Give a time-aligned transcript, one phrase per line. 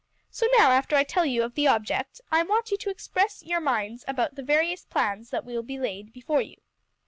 [0.31, 3.59] "So now after I tell you of the object, I want you to express your
[3.61, 6.55] minds about the various plans that will be laid before you."